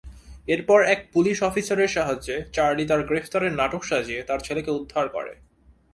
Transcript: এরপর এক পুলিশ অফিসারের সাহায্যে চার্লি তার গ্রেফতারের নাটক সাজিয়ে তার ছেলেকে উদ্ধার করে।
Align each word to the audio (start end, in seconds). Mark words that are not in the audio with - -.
এরপর 0.47 0.79
এক 0.83 0.99
পুলিশ 1.13 1.37
অফিসারের 1.43 1.89
সাহায্যে 1.89 2.35
চার্লি 2.53 2.85
তার 2.87 3.01
গ্রেফতারের 3.03 3.53
নাটক 3.53 3.81
সাজিয়ে 3.83 4.21
তার 4.23 4.39
ছেলেকে 4.39 4.71
উদ্ধার 4.71 5.05
করে। 5.09 5.33